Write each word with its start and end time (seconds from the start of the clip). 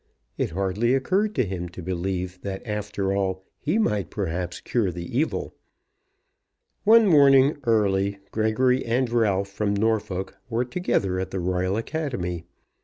It 0.35 0.49
hardly 0.49 0.95
occurred 0.95 1.35
to 1.35 1.45
him 1.45 1.69
to 1.69 1.81
believe 1.83 2.41
that 2.41 2.65
after 2.65 3.13
all 3.13 3.43
he 3.59 3.77
might 3.77 4.09
perhaps 4.09 4.59
cure 4.59 4.91
the 4.91 5.15
evil. 5.15 5.53
One 6.85 7.05
morning, 7.05 7.57
early, 7.65 8.17
Gregory 8.31 8.83
and 8.83 9.07
Ralph 9.11 9.49
from 9.49 9.75
Norfolk 9.75 10.37
were 10.49 10.65
together 10.65 11.19
at 11.19 11.29
the 11.29 11.39
Royal 11.39 11.77
Academy. 11.77 12.45